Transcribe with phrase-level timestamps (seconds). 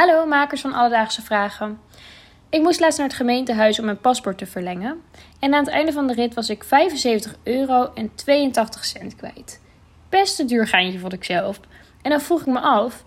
[0.00, 1.80] Hallo makers van Alledaagse Vragen.
[2.50, 5.02] Ik moest laatst naar het gemeentehuis om mijn paspoort te verlengen.
[5.38, 9.60] En aan het einde van de rit was ik 75 euro en 82 cent kwijt.
[10.08, 11.60] Best een duur geintje vond ik zelf.
[12.02, 13.04] En dan vroeg ik me af,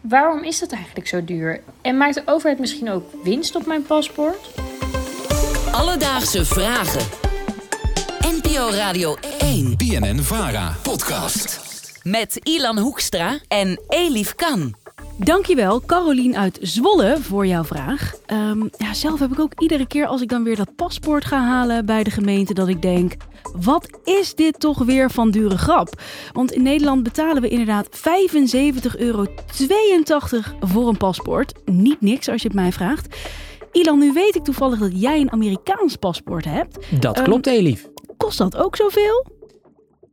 [0.00, 1.62] waarom is dat eigenlijk zo duur?
[1.82, 4.50] En maakt de overheid misschien ook winst op mijn paspoort?
[5.72, 7.06] Alledaagse Vragen.
[8.20, 9.76] NPO Radio 1.
[9.76, 10.74] BNN Vara.
[10.82, 11.60] Podcast.
[12.02, 14.85] Met Ilan Hoekstra en Elif Kan.
[15.18, 18.14] Dankjewel, Carolien uit Zwolle, voor jouw vraag.
[18.26, 21.38] Ehm, ja, zelf heb ik ook iedere keer als ik dan weer dat paspoort ga
[21.40, 23.14] halen bij de gemeente, dat ik denk:
[23.56, 26.00] wat is dit toch weer van dure grap?
[26.32, 29.26] Want in Nederland betalen we inderdaad 75,82 euro
[30.60, 31.52] voor een paspoort.
[31.64, 33.16] Niet niks als je het mij vraagt.
[33.72, 37.00] Ilan, nu weet ik toevallig dat jij een Amerikaans paspoort hebt.
[37.00, 37.88] Dat Ehm, klopt, Elif.
[38.16, 39.26] Kost dat ook zoveel?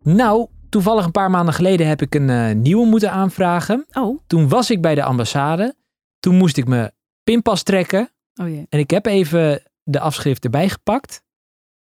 [0.03, 3.85] Nou, toevallig een paar maanden geleden heb ik een eh, nieuwe moeten aanvragen.
[3.93, 5.75] Oh, Toen was ik bij de ambassade.
[6.19, 6.91] Toen moest ik mijn
[7.23, 8.09] pinpas trekken.
[8.41, 8.65] oh jee.
[8.69, 11.23] En ik heb even de afschrift erbij gepakt.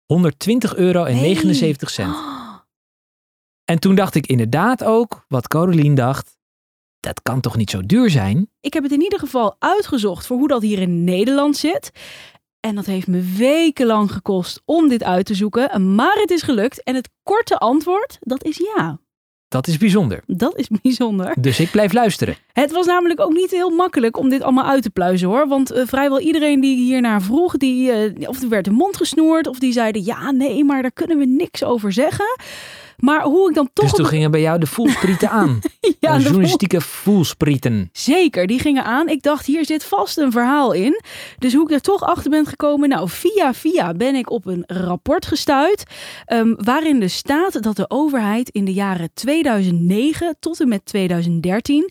[0.05, 1.21] 120 euro en Nee.
[1.21, 2.15] 79 cent.
[3.71, 6.37] En toen dacht ik inderdaad ook, wat Caroline dacht,
[6.99, 8.49] dat kan toch niet zo duur zijn?
[8.59, 11.91] Ik heb het in ieder geval uitgezocht voor hoe dat hier in Nederland zit.
[12.59, 15.95] En dat heeft me wekenlang gekost om dit uit te zoeken.
[15.95, 16.83] Maar het is gelukt.
[16.83, 18.99] En het korte antwoord, dat is ja.
[19.47, 20.23] Dat is bijzonder.
[20.27, 21.33] Dat is bijzonder.
[21.39, 22.35] Dus ik blijf luisteren.
[22.53, 25.47] Het was namelijk ook niet heel makkelijk om dit allemaal uit te pluizen hoor.
[25.47, 29.47] Want eh, vrijwel iedereen die hiernaar vroeg, die, eh, of die werd de mond gesnoerd.
[29.47, 32.37] Of die zeiden ja, nee, maar daar kunnen we niks over zeggen.
[32.99, 33.85] Maar hoe ik dan toch...
[33.85, 35.59] Dus toen op- gingen bij jou de voelsprieten aan.
[35.99, 37.89] ja, de journalistieke voelsprieten.
[37.91, 39.07] Zeker, die gingen aan.
[39.07, 41.01] Ik dacht, hier zit vast een verhaal in.
[41.37, 44.63] Dus hoe ik er toch achter ben gekomen, nou, via via ben ik op een
[44.67, 45.83] rapport gestuurd.
[46.25, 51.89] ehm, waarin dus staat dat de overheid in de jaren 2009 tot en met 2013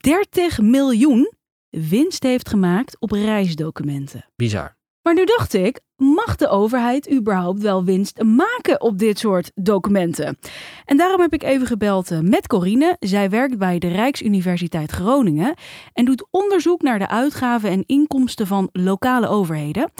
[0.00, 1.32] 30 miljoen
[1.70, 4.24] winst heeft gemaakt op reisdocumenten.
[4.36, 4.76] Bizar.
[5.08, 10.38] Maar nu dacht ik, mag de overheid überhaupt wel winst maken op dit soort documenten?
[10.84, 12.96] En daarom heb ik even gebeld eh, met Corine.
[13.00, 15.54] Zij werkt bij de Rijksuniversiteit Groningen
[15.92, 19.90] en doet onderzoek naar de uitgaven en inkomsten van lokale overheden.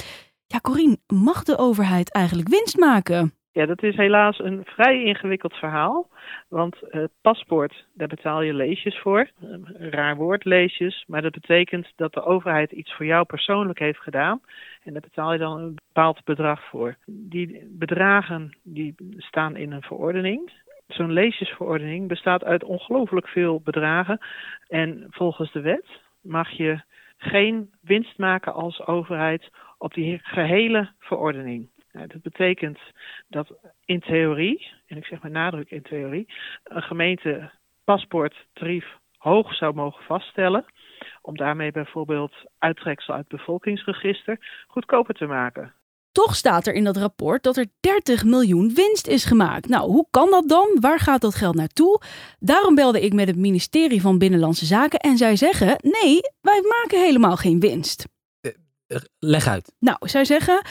[0.47, 3.38] Ja, Corine, mag de overheid eigenlijk winst maken?
[3.59, 6.09] Ja, dat is helaas een vrij ingewikkeld verhaal.
[6.49, 9.31] Want het paspoort, daar betaal je leesjes voor.
[9.79, 11.05] Raar woord, leesjes.
[11.07, 14.41] Maar dat betekent dat de overheid iets voor jou persoonlijk heeft gedaan.
[14.83, 16.97] En daar betaal je dan een bepaald bedrag voor.
[17.07, 20.53] Die bedragen die staan in een verordening.
[20.87, 24.19] Zo'n leesjesverordening bestaat uit ongelooflijk veel bedragen.
[24.69, 25.87] En volgens de wet
[26.23, 26.81] mag je
[27.17, 31.69] geen winst maken als overheid op die gehele verordening.
[31.99, 32.79] Nou, dat betekent
[33.29, 33.53] dat
[33.85, 36.27] in theorie, en ik zeg maar nadruk in theorie,
[36.65, 37.51] een gemeente
[37.85, 38.87] paspoorttarief
[39.17, 40.65] hoog zou mogen vaststellen.
[41.23, 45.75] Om daarmee bijvoorbeeld uittreksel uit bevolkingsregister goedkoper te maken.
[46.13, 49.69] Toch staat er in dat rapport dat er 30 miljoen winst is gemaakt.
[49.69, 50.77] Nou, hoe kan dat dan?
[50.81, 52.01] Waar gaat dat geld naartoe?
[52.39, 57.05] Daarom belde ik met het ministerie van Binnenlandse Zaken en zij zeggen: nee, wij maken
[57.05, 58.18] helemaal geen winst.
[58.89, 59.73] Eh, Leg uit.
[59.79, 60.63] Nou, zij zeggen,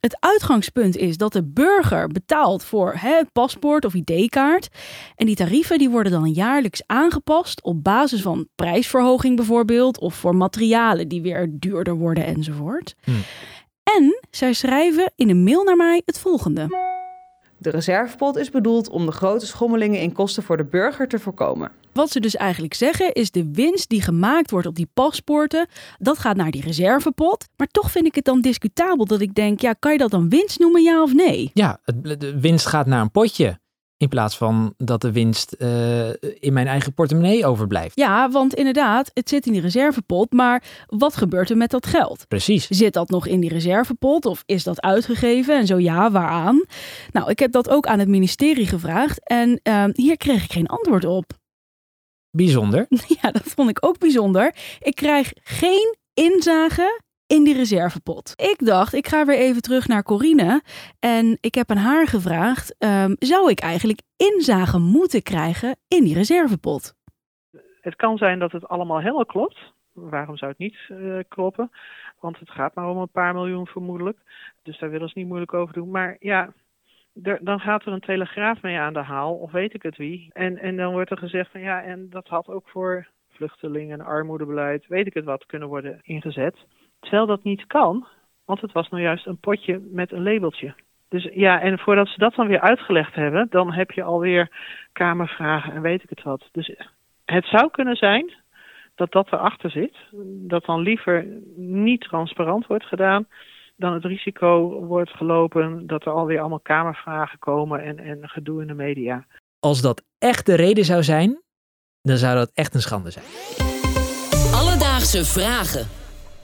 [0.00, 4.68] het uitgangspunt is dat de burger betaalt voor hè, het paspoort of ID-kaart.
[5.16, 9.98] En die tarieven die worden dan jaarlijks aangepast op basis van prijsverhoging bijvoorbeeld.
[9.98, 12.94] Of voor materialen die weer duurder worden enzovoort.
[13.04, 13.22] Hmm.
[13.82, 16.66] En zij schrijven in een mail naar mij het volgende.
[17.58, 21.72] De reservepot is bedoeld om de grote schommelingen in kosten voor de burger te voorkomen.
[21.96, 25.66] Wat ze dus eigenlijk zeggen is de winst die gemaakt wordt op die paspoorten,
[25.98, 27.46] dat gaat naar die reservepot.
[27.56, 30.28] Maar toch vind ik het dan discutabel dat ik denk, ja, kan je dat dan
[30.28, 31.50] winst noemen, ja of nee?
[31.54, 33.58] Ja, het, de winst gaat naar een potje.
[33.96, 37.96] In plaats van dat de winst eh, in mijn eigen portemonnee overblijft.
[37.98, 42.24] Ja, want inderdaad, het zit in die reservepot, maar wat gebeurt er met dat geld?
[42.28, 42.66] Precies.
[42.66, 45.58] Zit dat nog in die reservepot of is dat uitgegeven?
[45.58, 46.64] En zo ja, waaraan?
[47.12, 50.66] Nou, ik heb dat ook aan het ministerie gevraagd en ehm, hier kreeg ik geen
[50.66, 51.44] antwoord op.
[52.36, 52.86] Bijzonder.
[53.22, 54.54] Ja, dat vond ik ook bijzonder.
[54.78, 58.32] Ik krijg geen inzage in die reservepot.
[58.36, 60.62] Ik dacht, ik ga weer even terug naar Corine
[61.00, 66.14] en ik heb aan haar gevraagd, ehm, zou ik eigenlijk inzage moeten krijgen in die
[66.14, 66.94] reservepot?
[67.80, 69.58] Het kan zijn dat het allemaal helemaal klopt.
[69.92, 71.70] Waarom zou het niet eh, kloppen?
[72.20, 74.18] Want het gaat maar om een paar miljoen vermoedelijk.
[74.62, 75.90] Dus daar willen ze niet moeilijk over doen.
[75.90, 76.52] Maar ja,
[77.22, 80.30] dan gaat er een telegraaf mee aan de haal, of weet ik het wie.
[80.32, 84.06] En, en dan wordt er gezegd van ja, en dat had ook voor vluchtelingen en
[84.06, 86.56] armoedebeleid, weet ik het wat, kunnen worden ingezet.
[87.00, 88.06] Terwijl dat niet kan,
[88.44, 90.74] want het was nou juist een potje met een labeltje.
[91.08, 94.50] Dus ja, en voordat ze dat dan weer uitgelegd hebben, dan heb je alweer
[94.92, 96.48] kamervragen en weet ik het wat.
[96.52, 96.74] Dus
[97.24, 98.34] het zou kunnen zijn
[98.94, 99.96] dat dat erachter zit.
[100.48, 101.26] Dat dan liever
[101.56, 103.26] niet transparant wordt gedaan
[103.76, 108.66] dan het risico wordt gelopen dat er alweer allemaal kamervragen komen en, en gedoe in
[108.66, 109.26] de media.
[109.58, 111.42] Als dat echt de reden zou zijn,
[112.02, 113.24] dan zou dat echt een schande zijn.
[114.54, 115.86] Alledaagse vragen.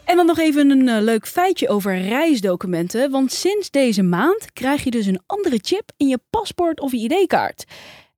[0.05, 3.11] En dan nog even een eh, leuk feitje over reisdocumenten.
[3.11, 6.99] Want sinds deze maand krijg je dus een andere chip in je paspoort of je
[6.99, 7.65] ID-kaart.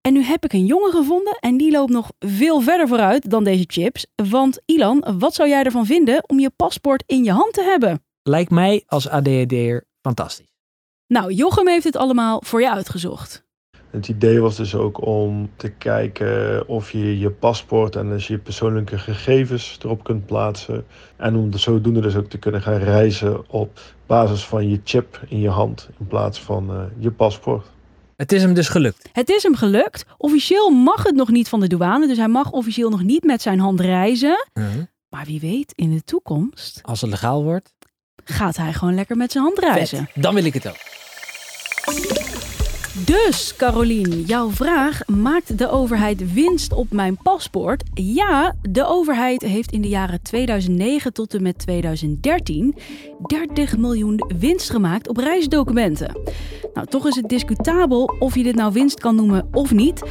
[0.01, 3.45] En nu heb ik een jongen gevonden en die loopt nog veel verder vooruit dan
[3.45, 4.07] deze chips.
[4.15, 8.03] Want Ilan, wat zou jij ervan vinden om je paspoort in je hand te hebben?
[8.29, 10.53] Lijkt mij als ADHD'er fantastisch.
[11.07, 13.45] Nou, Jochem heeft het allemaal voor je uitgezocht.
[13.91, 18.39] Het idee was dus ook om te kijken of je je paspoort en dus je
[18.39, 20.87] persoonlijke gegevens erop kunt plaatsen.
[21.17, 25.41] En om zodoende dus ook te kunnen gaan reizen op basis van je chip in
[25.41, 27.67] je hand in plaats van uh, je paspoort.
[28.17, 29.09] Het is hem dus gelukt.
[29.13, 30.05] Het is hem gelukt.
[30.17, 33.43] Officieel mag het nog niet van de douane, dus hij mag officieel nog niet met
[33.43, 34.49] zijn hand reizen.
[34.55, 34.67] Uh
[35.09, 37.73] Maar wie weet, in de toekomst Als het legaal wordt,
[38.25, 40.09] gaat hij gewoon lekker met zijn hand reizen.
[40.13, 40.23] vet.
[40.23, 40.77] dan wil ik het ook.
[43.07, 47.83] Dus, Carolien, jouw vraag: maakt de overheid winst op mijn paspoort?
[47.95, 52.75] Ja, de overheid heeft in de jaren 2009 tot en met 2013
[53.27, 56.17] 30 miljoen winst gemaakt op reisdocumenten.
[56.75, 60.03] Nou, toch is het discutabel of je dit nou winst kan noemen of niet